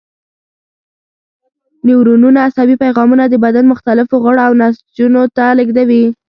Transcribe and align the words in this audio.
نیورونونه 1.85 2.39
عصبي 2.47 2.75
پیغامونه 2.83 3.23
د 3.27 3.35
بدن 3.45 3.65
مختلفو 3.73 4.15
غړو 4.23 4.41
او 4.47 4.51
نسجونو 4.61 5.21
ته 5.35 5.43
لېږدوي. 5.57 6.03